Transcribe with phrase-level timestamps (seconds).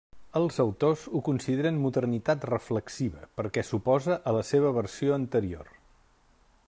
[0.39, 5.71] Els autors ho consideren modernitat reflexiva perquè s'oposa a la seva versió anterior.